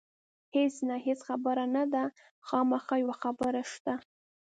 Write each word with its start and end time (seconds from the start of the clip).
هېڅ 0.55 0.73
نه، 0.87 0.95
هېڅ 1.05 1.19
خبره 1.27 1.63
نه 1.75 1.83
ده، 1.93 2.03
نه، 2.07 2.13
خامخا 2.47 2.95
یوه 3.03 3.15
خبره 3.21 3.61
شته. 3.71 3.93